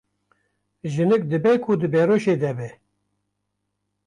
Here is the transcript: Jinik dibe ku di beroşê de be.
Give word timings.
Jinik 0.93 1.23
dibe 1.31 1.51
ku 1.63 1.71
di 1.81 1.87
beroşê 1.93 2.35
de 2.41 2.51
be. 2.57 2.69